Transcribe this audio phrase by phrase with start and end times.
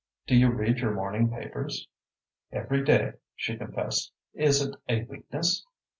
[0.25, 1.87] Do you read your morning papers?"
[2.51, 4.11] "Every day," she confessed.
[4.33, 5.63] "Is it a weakness?"